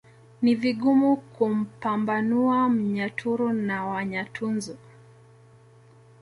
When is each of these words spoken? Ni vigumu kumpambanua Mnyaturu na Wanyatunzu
Ni 0.41 0.55
vigumu 0.55 1.17
kumpambanua 1.17 2.69
Mnyaturu 2.69 3.53
na 3.53 3.85
Wanyatunzu 3.85 4.77